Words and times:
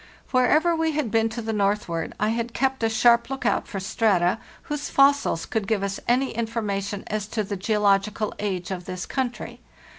Wherever 0.31 0.75
we 0.75 0.93
had 0.93 1.11
been 1.11 1.29
to 1.29 1.43
the 1.43 1.53
northward 1.53 2.13
I 2.19 2.29
had 2.29 2.55
kept 2.55 2.81
a 2.81 2.89
sharp 2.89 3.29
lookout 3.29 3.67
for 3.67 3.79
strata 3.79 4.39
whose 4.63 4.89
fossils 4.89 5.45
could 5.45 5.67
give 5.67 5.83
us 5.83 5.99
any 6.07 6.31
information 6.31 7.03
as 7.05 7.27
to 7.27 7.43
the 7.43 7.55
geological 7.55 8.33
age 8.39 8.71
of 8.71 8.85
this 8.85 9.05
country. 9.05 9.59